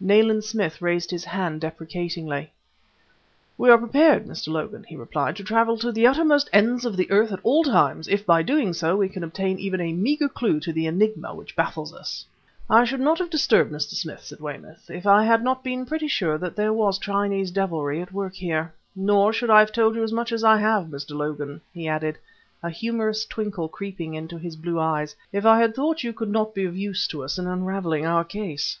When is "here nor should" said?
18.34-19.50